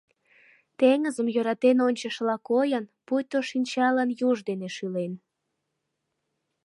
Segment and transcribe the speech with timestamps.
[0.77, 5.13] Теҥызым йӧратен ончышыла койын, пуйто шинчалан юж дене шӱлен.